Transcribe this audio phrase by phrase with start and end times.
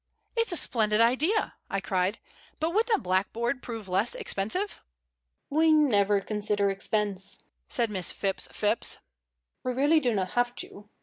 [0.35, 2.17] "It's a splendid idea!" I cried.
[2.59, 4.81] "But wouldn't a blackboard prove less expensive?"
[5.47, 7.37] "We never consider expense,"
[7.69, 8.97] said Miss Phipps Phipps.
[9.63, 10.89] "We really do not have to.